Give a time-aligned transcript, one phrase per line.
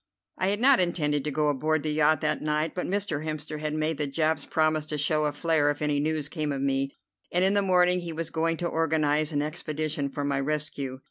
[0.39, 3.23] I had not intended to go aboard the yacht that night, but Mr.
[3.23, 6.59] Hemster had made the Japs promise to show a flare if any news came of
[6.59, 6.95] me,
[7.31, 10.97] and in the morning he was going to organize an expedition for my rescue.